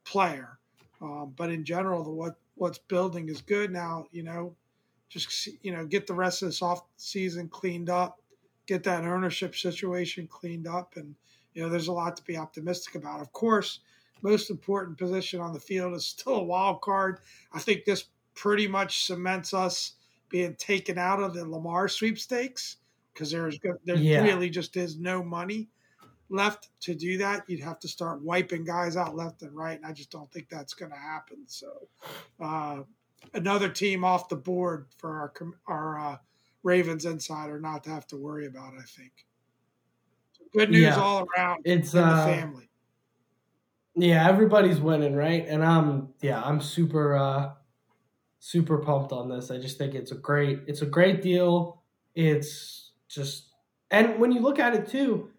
player, 0.03 0.59
um, 1.01 1.33
but 1.35 1.49
in 1.51 1.63
general, 1.65 2.03
the 2.03 2.11
what 2.11 2.35
what's 2.55 2.77
building 2.77 3.29
is 3.29 3.41
good. 3.41 3.71
Now, 3.71 4.07
you 4.11 4.23
know, 4.23 4.55
just 5.09 5.47
you 5.63 5.71
know, 5.71 5.85
get 5.85 6.07
the 6.07 6.13
rest 6.13 6.41
of 6.41 6.49
this 6.49 6.61
off 6.61 6.83
season 6.97 7.49
cleaned 7.49 7.89
up, 7.89 8.21
get 8.67 8.83
that 8.83 9.05
ownership 9.05 9.55
situation 9.55 10.27
cleaned 10.27 10.67
up, 10.67 10.95
and 10.97 11.15
you 11.53 11.63
know, 11.63 11.69
there's 11.69 11.87
a 11.87 11.93
lot 11.93 12.15
to 12.17 12.23
be 12.23 12.37
optimistic 12.37 12.95
about. 12.95 13.21
Of 13.21 13.33
course, 13.33 13.79
most 14.21 14.49
important 14.49 14.97
position 14.97 15.39
on 15.41 15.53
the 15.53 15.59
field 15.59 15.93
is 15.95 16.05
still 16.05 16.35
a 16.35 16.43
wild 16.43 16.81
card. 16.81 17.19
I 17.53 17.59
think 17.59 17.85
this 17.85 18.05
pretty 18.35 18.67
much 18.67 19.05
cements 19.05 19.53
us 19.53 19.93
being 20.29 20.55
taken 20.55 20.97
out 20.97 21.21
of 21.21 21.33
the 21.33 21.47
Lamar 21.47 21.87
sweepstakes 21.87 22.77
because 23.13 23.31
there's 23.31 23.59
there 23.85 23.95
Yeah. 23.95 24.21
really 24.21 24.49
just 24.49 24.77
is 24.77 24.97
no 24.97 25.23
money 25.23 25.69
left 26.29 26.69
to 26.81 26.95
do 26.95 27.17
that. 27.19 27.49
You'd 27.49 27.61
have 27.61 27.79
to 27.79 27.87
start 27.87 28.21
wiping 28.21 28.63
guys 28.65 28.97
out 28.97 29.15
left 29.15 29.41
and 29.43 29.55
right, 29.55 29.77
and 29.77 29.85
I 29.85 29.93
just 29.93 30.11
don't 30.11 30.31
think 30.31 30.49
that's 30.49 30.73
going 30.73 30.91
to 30.91 30.97
happen. 30.97 31.43
So, 31.47 31.87
uh, 32.39 32.83
another 33.33 33.69
team 33.69 34.03
off 34.03 34.29
the 34.29 34.35
board 34.35 34.87
for 34.97 35.11
our 35.19 35.33
our 35.67 35.99
uh, 35.99 36.17
Ravens 36.63 37.05
insider 37.05 37.59
not 37.59 37.83
to 37.85 37.89
have 37.89 38.07
to 38.07 38.17
worry 38.17 38.45
about. 38.47 38.73
I 38.73 38.83
think. 38.83 39.13
So 40.33 40.45
good 40.53 40.69
news 40.71 40.81
Yeah. 40.81 41.01
all 41.01 41.25
around 41.37 41.61
It's 41.65 41.93
in 41.93 42.01
the 42.01 42.05
uh, 42.05 42.25
family. 42.25 42.69
Yeah, 43.95 44.27
everybody's 44.27 44.79
winning, 44.79 45.15
right? 45.15 45.45
And 45.47 45.63
I'm 45.65 46.13
yeah, 46.21 46.41
I'm 46.41 46.61
super 46.61 47.15
uh 47.15 47.53
super 48.39 48.79
pumped 48.79 49.11
on 49.11 49.29
this. 49.29 49.51
I 49.51 49.59
just 49.59 49.77
think 49.77 49.95
it's 49.95 50.11
a 50.11 50.15
great 50.15 50.61
it's 50.67 50.81
a 50.81 50.85
great 50.85 51.21
deal. 51.21 51.83
It's 52.15 52.93
just 53.07 53.53
and 53.91 54.19
when 54.19 54.31
you 54.31 54.41
look 54.41 54.59
at 54.59 54.75
it 54.75 54.87
too, 54.87 55.31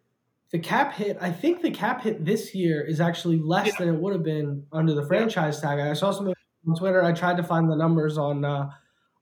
the 0.51 0.59
cap 0.59 0.95
hit, 0.95 1.19
I 1.21 1.31
think 1.33 1.63
the 1.63 1.71
cap 1.71 2.03
hit 2.03 2.25
this 2.25 2.55
year 2.55 2.83
is 2.85 3.01
actually 3.01 3.39
less 3.41 3.69
Yeah. 3.69 3.75
than 3.79 3.89
it 3.95 4.01
would 4.01 4.15
have 4.15 4.25
been 4.25 4.67
under 4.73 4.95
the 4.95 5.07
franchise 5.07 5.61
tag. 5.61 5.79
I 5.81 5.93
saw 5.95 6.11
something 6.13 6.35
on 6.69 6.77
Twitter. 6.77 7.03
I 7.05 7.13
tried 7.13 7.37
to 7.39 7.43
find 7.45 7.71
the 7.71 7.77
numbers 7.77 8.19
on 8.19 8.45
uh 8.45 8.71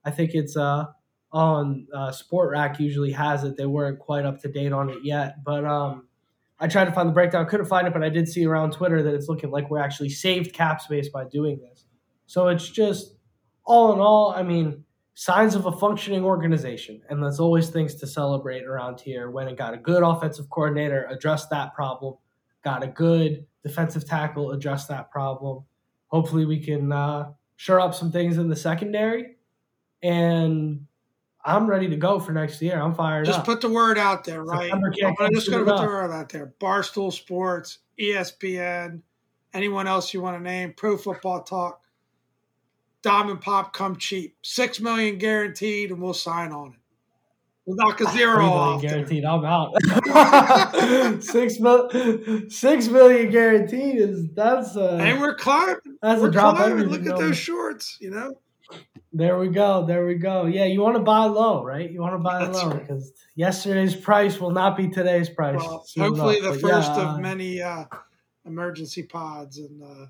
I 0.05 0.11
think 0.11 0.31
it's 0.35 0.57
uh 0.57 0.85
on 1.37 1.87
uh 1.93 2.11
Spotrac 2.11 2.79
usually 2.79 3.11
has 3.11 3.43
it. 3.43 3.57
They 3.57 3.65
weren't 3.65 3.99
quite 3.99 4.25
up 4.25 4.41
to 4.41 4.47
date 4.47 4.73
on 4.73 4.89
it 4.89 4.99
yet, 5.03 5.43
but 5.43 5.63
um 5.65 6.07
I 6.59 6.67
tried 6.67 6.85
to 6.85 6.91
find 6.91 7.07
the 7.07 7.13
breakdown, 7.13 7.45
couldn't 7.45 7.67
find 7.67 7.85
it, 7.87 7.93
but 7.93 8.03
I 8.03 8.09
did 8.09 8.27
see 8.27 8.45
around 8.45 8.71
Twitter 8.73 9.03
that 9.03 9.13
it's 9.13 9.27
looking 9.27 9.51
like 9.51 9.69
we're 9.69 9.79
actually 9.79 10.09
saved 10.09 10.53
cap 10.53 10.81
space 10.81 11.09
by 11.09 11.25
doing 11.25 11.59
this. 11.59 11.85
So 12.25 12.47
it's 12.47 12.67
just 12.67 13.15
all 13.63 13.93
in 13.93 13.99
all, 13.99 14.33
I 14.35 14.41
mean, 14.41 14.83
signs 15.13 15.53
of 15.53 15.67
a 15.67 15.71
functioning 15.71 16.23
organization, 16.23 17.01
and 17.09 17.21
there's 17.21 17.39
always 17.39 17.69
things 17.69 17.93
to 17.95 18.07
celebrate 18.07 18.63
around 18.63 18.99
here. 18.99 19.29
When 19.29 19.47
it 19.47 19.57
got 19.57 19.73
a 19.75 19.77
good 19.77 20.03
offensive 20.03 20.49
coordinator, 20.49 21.05
addressed 21.09 21.49
that 21.51 21.75
problem. 21.75 22.15
Got 22.63 22.83
a 22.83 22.87
good 22.87 23.45
defensive 23.63 24.05
tackle, 24.05 24.51
address 24.51 24.87
that 24.87 25.11
problem. 25.11 25.63
Hopefully, 26.07 26.45
we 26.45 26.59
can 26.59 26.91
uh, 26.91 27.31
shore 27.55 27.79
up 27.79 27.93
some 27.93 28.11
things 28.11 28.37
in 28.37 28.49
the 28.49 28.55
secondary, 28.55 29.37
and 30.01 30.87
I'm 31.47 31.65
ready 31.67 31.87
to 31.89 31.95
go 31.95 32.19
for 32.19 32.33
next 32.33 32.61
year. 32.61 32.79
I'm 32.79 32.93
fired 32.93 33.25
Just 33.25 33.39
up. 33.39 33.45
put 33.45 33.61
the 33.61 33.69
word 33.69 33.97
out 33.97 34.25
there, 34.25 34.43
right? 34.43 34.71
I'm 34.71 34.81
just 35.33 35.49
going 35.49 35.65
to 35.65 35.71
put 35.71 35.81
the 35.81 35.87
word 35.87 36.11
out 36.11 36.29
there. 36.29 36.53
Barstool 36.59 37.11
Sports, 37.13 37.79
ESPN, 37.99 39.01
anyone 39.53 39.87
else 39.87 40.13
you 40.13 40.21
want 40.21 40.37
to 40.37 40.43
name, 40.43 40.73
Pro 40.75 40.97
Football 40.97 41.43
Talk, 41.43 41.81
Dom 43.01 43.29
and 43.29 43.39
Pop 43.39 43.71
come 43.73 43.95
cheap, 43.95 44.35
six 44.41 44.79
million 44.81 45.17
guaranteed, 45.17 45.91
and 45.91 46.01
we'll 46.01 46.13
sign 46.13 46.51
on 46.51 46.73
it. 46.73 46.79
We'll 47.65 47.77
knock 47.77 48.01
a 48.01 48.05
zero 48.11 48.37
million 48.37 48.53
off. 48.53 48.81
there. 48.81 48.89
guaranteed. 48.91 49.25
I'm 49.25 49.45
out. 49.45 51.23
six 51.23 51.59
mil, 51.59 51.89
six 52.49 52.87
million 52.87 53.29
guaranteed 53.31 53.95
is 54.01 54.27
that's 54.33 54.75
And 54.75 55.01
a 55.01 55.19
we're 55.19 55.35
climbing. 55.35 55.77
that's 56.01 56.21
we're 56.21 56.27
a 56.27 56.31
drop 56.31 56.57
climbing. 56.57 56.87
Look 56.87 57.05
at 57.05 57.17
those 57.17 57.37
shorts. 57.37 57.97
You 58.01 58.11
know, 58.11 58.33
There 59.13 59.37
we 59.39 59.47
go. 59.47 59.85
There 59.85 60.05
we 60.05 60.15
go. 60.15 60.45
Yeah, 60.45 60.65
you 60.65 60.81
want 60.81 60.95
to 60.97 61.01
buy 61.01 61.25
low, 61.25 61.63
right? 61.63 61.89
You 61.89 62.01
want 62.01 62.13
to 62.15 62.19
buy 62.19 62.45
That's 62.45 62.61
low 62.61 62.71
right. 62.71 62.81
because 62.81 63.13
yesterday's 63.35 63.95
price 63.95 64.39
will 64.39 64.51
not 64.51 64.75
be 64.75 64.89
today's 64.89 65.29
price. 65.29 65.57
well, 65.59 65.85
hopefully 65.97 66.39
enough. 66.39 66.55
the 66.55 66.61
But 66.61 66.69
first 66.69 66.91
yeah, 66.91 67.13
of 67.15 67.19
many 67.21 67.61
uh, 67.61 67.85
emergency 68.45 69.03
pods. 69.03 69.57
And 69.59 69.81
uh, 69.81 70.05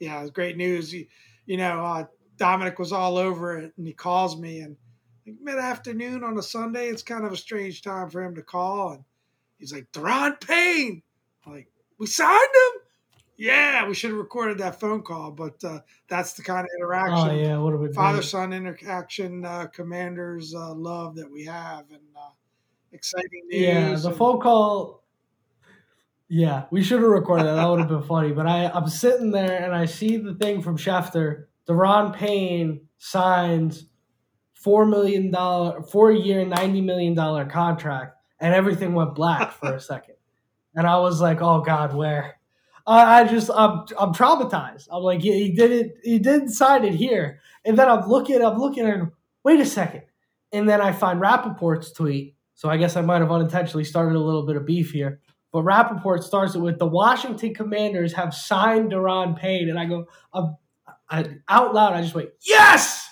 yeah, 0.00 0.22
it's 0.22 0.30
great 0.30 0.56
news. 0.56 0.92
You, 0.92 1.06
you 1.46 1.56
know, 1.58 1.84
uh, 1.84 2.04
Dominic 2.38 2.78
was 2.78 2.92
all 2.92 3.18
over 3.18 3.58
it, 3.58 3.72
and 3.76 3.86
he 3.86 3.92
calls 3.92 4.38
me 4.40 4.60
and 4.60 4.76
mid 5.40 5.58
afternoon 5.58 6.24
on 6.24 6.36
a 6.38 6.42
Sunday. 6.42 6.88
It's 6.88 7.02
kind 7.02 7.24
of 7.24 7.32
a 7.32 7.36
strange 7.36 7.82
time 7.82 8.08
for 8.10 8.22
him 8.22 8.34
to 8.36 8.42
call, 8.42 8.92
and 8.92 9.04
he's 9.58 9.72
like, 9.72 9.92
"Daron 9.92 10.40
Payne." 10.40 11.02
I'm 11.46 11.52
like, 11.52 11.68
we 11.98 12.06
signed 12.06 12.32
him. 12.32 12.80
Yeah, 13.42 13.88
we 13.88 13.94
should 13.94 14.10
have 14.10 14.20
recorded 14.20 14.58
that 14.58 14.78
phone 14.78 15.02
call, 15.02 15.32
but 15.32 15.64
uh, 15.64 15.80
that's 16.06 16.34
the 16.34 16.42
kind 16.42 16.60
of 16.64 16.70
interaction 16.78 17.30
Oh 17.30 17.34
yeah, 17.34 17.72
have 17.72 17.80
been 17.80 17.92
father 17.92 18.22
son 18.22 18.52
interaction 18.52 19.44
uh, 19.44 19.66
commanders 19.66 20.54
uh, 20.54 20.72
love 20.72 21.16
that 21.16 21.28
we 21.28 21.44
have 21.46 21.86
and 21.90 22.02
uh, 22.16 22.30
exciting 22.92 23.42
news. 23.48 23.60
Yeah, 23.60 23.96
the 23.96 24.10
and- 24.10 24.16
phone 24.16 24.40
call. 24.40 25.02
Yeah, 26.28 26.66
we 26.70 26.84
should 26.84 27.02
have 27.02 27.10
recorded 27.10 27.46
that. 27.46 27.56
That 27.56 27.66
would 27.66 27.80
have 27.80 27.88
been 27.88 28.04
funny. 28.04 28.30
But 28.30 28.46
I, 28.46 28.70
I'm 28.70 28.88
sitting 28.88 29.32
there 29.32 29.64
and 29.64 29.74
I 29.74 29.86
see 29.86 30.18
the 30.18 30.34
thing 30.34 30.62
from 30.62 30.78
Schefter. 30.78 31.46
Daron 31.68 32.14
Payne 32.14 32.86
signs 32.98 33.86
four 34.54 34.86
million 34.86 35.32
dollar, 35.32 35.82
four 35.82 36.12
year, 36.12 36.44
ninety 36.46 36.80
million 36.80 37.14
dollar 37.14 37.44
contract, 37.44 38.16
and 38.38 38.54
everything 38.54 38.94
went 38.94 39.16
black 39.16 39.50
for 39.50 39.74
a 39.74 39.80
second. 39.80 40.14
And 40.76 40.86
I 40.86 41.00
was 41.00 41.20
like, 41.20 41.42
"Oh 41.42 41.60
God, 41.60 41.92
where?" 41.92 42.36
I, 42.86 43.20
I 43.20 43.24
just, 43.28 43.50
I'm, 43.54 43.84
I'm 43.98 44.12
traumatized. 44.12 44.88
I'm 44.90 45.02
like, 45.02 45.22
"Yeah, 45.24 45.34
he 45.34 45.52
did 45.52 45.70
it. 45.70 45.98
He 46.02 46.18
didn't 46.18 46.50
sign 46.50 46.84
it 46.84 46.94
here." 46.94 47.40
And 47.64 47.78
then 47.78 47.88
I'm 47.88 48.08
looking, 48.08 48.42
I'm 48.42 48.58
looking 48.58 48.86
him. 48.86 49.12
Wait 49.44 49.60
a 49.60 49.66
second. 49.66 50.02
And 50.52 50.68
then 50.68 50.80
I 50.80 50.92
find 50.92 51.20
Rappaport's 51.20 51.92
tweet. 51.92 52.36
So 52.54 52.68
I 52.68 52.76
guess 52.76 52.96
I 52.96 53.00
might 53.00 53.20
have 53.20 53.32
unintentionally 53.32 53.84
started 53.84 54.16
a 54.16 54.20
little 54.20 54.46
bit 54.46 54.56
of 54.56 54.66
beef 54.66 54.92
here. 54.92 55.20
But 55.52 55.64
Rappaport 55.64 56.22
starts 56.22 56.54
it 56.54 56.60
with 56.60 56.78
the 56.78 56.86
Washington 56.86 57.54
Commanders 57.54 58.12
have 58.14 58.34
signed 58.34 58.92
Daron 58.92 59.38
Payne. 59.38 59.68
And 59.68 59.78
I 59.78 59.86
go, 59.86 60.06
I'm, 60.32 60.56
I, 61.10 61.26
out 61.48 61.74
loud, 61.74 61.94
I 61.94 62.02
just 62.02 62.14
went, 62.14 62.30
yes! 62.40 63.06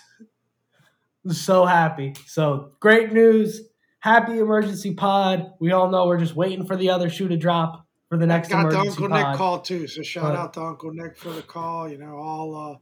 I'm 1.24 1.32
so 1.32 1.66
happy. 1.66 2.14
So 2.26 2.72
great 2.80 3.12
news. 3.12 3.60
Happy 3.98 4.38
emergency 4.38 4.94
pod. 4.94 5.52
We 5.60 5.72
all 5.72 5.90
know 5.90 6.06
we're 6.06 6.18
just 6.18 6.34
waiting 6.34 6.64
for 6.64 6.76
the 6.76 6.90
other 6.90 7.10
shoe 7.10 7.28
to 7.28 7.36
drop 7.36 7.86
for 8.10 8.18
the 8.18 8.26
next 8.26 8.48
got 8.50 8.68
the 8.68 8.78
Uncle 8.78 9.08
pod. 9.08 9.28
Nick 9.30 9.38
call 9.38 9.60
too. 9.60 9.86
So 9.86 10.02
shout 10.02 10.24
But- 10.24 10.36
out 10.36 10.54
to 10.54 10.60
Uncle 10.62 10.92
Nick 10.92 11.16
for 11.16 11.30
the 11.30 11.42
call. 11.42 11.88
You 11.88 11.96
know, 11.96 12.16
all 12.16 12.54
uh, 12.72 12.76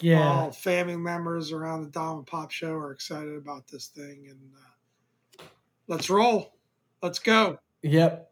Yeah. 0.00 0.22
all 0.26 0.50
family 0.52 0.96
members 0.96 1.52
around 1.52 1.82
the 1.82 1.90
Dom 1.90 2.18
and 2.18 2.26
Pop 2.26 2.50
show 2.52 2.72
are 2.72 2.92
excited 2.92 3.34
about 3.36 3.66
this 3.68 3.88
thing, 3.88 4.28
and 4.30 4.38
uh, 4.56 5.44
let's 5.88 6.08
roll. 6.08 6.54
Let's 7.02 7.18
go. 7.18 7.58
Yep. 7.82 8.30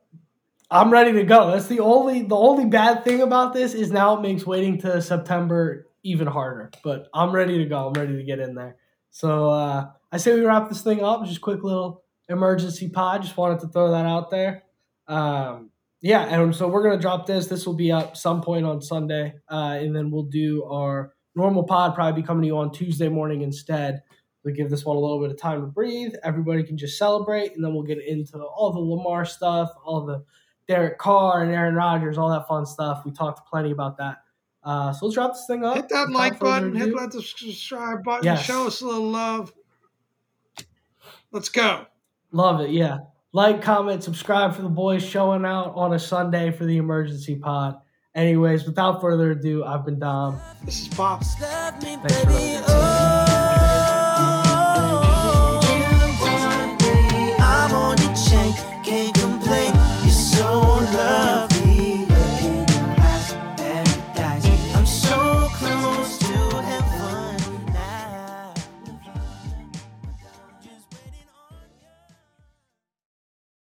I'm 0.71 0.91
ready 0.91 1.13
to 1.13 1.25
go. 1.25 1.51
That's 1.51 1.67
the 1.67 1.81
only 1.81 2.23
the 2.23 2.37
only 2.37 2.65
bad 2.67 3.05
thing 3.05 3.21
about 3.23 3.53
this 3.53 3.75
is 3.75 3.91
now 3.91 4.17
it 4.17 4.23
makes 4.23 4.47
waiting 4.47 4.79
to 4.81 5.03
September 5.03 5.89
even 6.05 6.27
harder. 6.29 6.71
But 6.85 7.09
I'm 7.13 7.33
ready 7.33 7.59
to 7.59 7.65
go. 7.67 7.89
I'm 7.89 7.93
ready 7.93 8.17
to 8.17 8.23
get 8.23 8.39
in 8.39 8.55
there. 8.55 8.77
So 9.11 9.51
uh, 9.51 9.91
I 10.13 10.17
say 10.19 10.35
we 10.35 10.41
wrap 10.45 10.69
this 10.69 10.83
thing 10.83 11.03
up. 11.03 11.25
Just 11.25 11.41
quick 11.41 11.63
little 11.65 12.03
emergency 12.29 12.89
pod. 12.89 13.23
Just 13.23 13.37
wanted 13.37 13.61
to 13.61 13.69
throw 13.69 13.91
that 13.93 14.07
out 14.07 14.31
there. 14.31 14.65
Um, 15.09 15.71
yeah, 16.07 16.23
and 16.23 16.55
so 16.55 16.69
we're 16.69 16.85
gonna 16.85 17.01
drop 17.01 17.27
this. 17.27 17.49
This 17.49 17.67
will 17.67 17.75
be 17.75 17.91
up 17.91 18.17
some 18.17 18.41
point 18.41 18.65
on 18.65 18.81
Sunday, 18.81 19.35
uh, 19.51 19.77
and 19.81 19.95
then 19.95 20.13
we'll 20.13 20.23
do 20.23 20.63
our 20.65 21.13
normal 21.35 21.65
pod. 21.65 21.97
Probably 21.97 22.23
be 22.23 22.25
coming 22.25 22.43
to 22.43 22.47
you 22.47 22.57
on 22.59 22.71
Tuesday 22.71 23.09
morning 23.09 23.43
instead. 23.43 24.03
We 24.45 24.53
give 24.53 24.71
this 24.71 24.85
one 24.85 24.97
a 24.97 25.01
little 25.01 25.21
bit 25.21 25.33
of 25.33 25.41
time 25.41 25.63
to 25.63 25.67
breathe. 25.67 26.13
Everybody 26.23 26.63
can 26.63 26.79
just 26.79 26.97
celebrate, 26.97 27.57
and 27.57 27.65
then 27.65 27.75
we'll 27.75 27.83
get 27.83 27.99
into 27.99 28.39
all 28.39 28.73
the 28.73 28.79
Lamar 28.79 29.25
stuff, 29.25 29.73
all 29.85 30.07
the 30.07 30.23
Derek 30.69 30.97
Carr 30.99 31.43
and 31.43 31.53
Aaron 31.53 31.75
Rodgers, 31.75 32.19
all 32.19 32.31
that 32.31 32.47
fun 32.47 32.67
stuff. 32.67 33.03
We 33.05 33.11
talked 33.11 33.49
plenty 33.51 33.73
about 33.73 33.99
that. 33.99 34.19
Uh, 34.63 34.93
so 34.93 35.07
let's 35.07 35.15
drop 35.15 35.33
this 35.33 35.45
thing 35.49 35.65
up. 35.65 35.75
Hit 35.75 35.89
that 35.89 36.07
Without 36.07 36.13
like 36.13 36.39
button. 36.39 36.77
Hit 36.77 36.95
that 36.95 37.13
subscribe 37.15 38.05
button. 38.05 38.25
Yes. 38.25 38.45
Show 38.45 38.69
us 38.69 38.81
a 38.81 38.87
little 38.87 39.11
love. 39.11 39.53
Let's 41.33 41.49
go. 41.49 41.87
Love 42.31 42.61
it, 42.61 42.71
yeah. 42.71 42.99
Like, 43.37 43.61
comment, 43.61 44.03
subscribe 44.03 44.55
for 44.55 44.63
the 44.63 44.71
boys 44.71 45.05
showing 45.05 45.45
out 45.45 45.75
on 45.75 45.93
a 45.93 45.99
Sunday 45.99 46.51
for 46.53 46.65
the 46.65 46.79
emergency 46.79 47.37
pod. 47.37 47.77
Anyways, 48.15 48.65
without 48.65 49.03
further 49.03 49.33
ado, 49.33 49.63
I've 49.63 49.85
been 49.85 49.99
Dom. 49.99 50.41
This 50.65 50.81
is 50.81 50.89
Pop. 50.89 51.23
Thanks 51.23 52.25
for 52.25 52.31
listening. 52.31 53.26